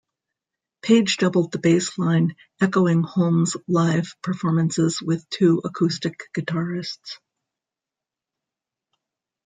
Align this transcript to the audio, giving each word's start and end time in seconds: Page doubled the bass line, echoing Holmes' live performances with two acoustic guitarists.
Page 0.81 1.17
doubled 1.17 1.51
the 1.51 1.59
bass 1.59 1.95
line, 1.99 2.35
echoing 2.59 3.03
Holmes' 3.03 3.55
live 3.67 4.15
performances 4.23 4.99
with 4.99 5.29
two 5.29 5.61
acoustic 5.63 6.23
guitarists. 6.33 7.19